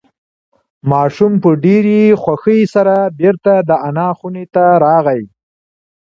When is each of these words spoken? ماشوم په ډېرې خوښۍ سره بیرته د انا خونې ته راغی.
ماشوم 0.91 1.33
په 1.43 1.49
ډېرې 1.63 1.99
خوښۍ 2.21 2.61
سره 2.73 2.95
بیرته 3.19 3.53
د 3.69 3.71
انا 3.87 4.09
خونې 4.17 4.45
ته 4.53 4.63
راغی. 4.85 5.21